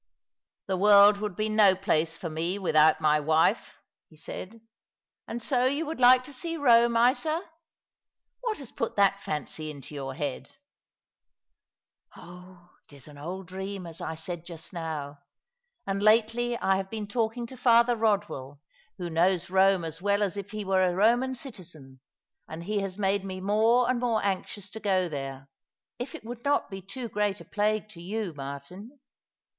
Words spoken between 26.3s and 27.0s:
not be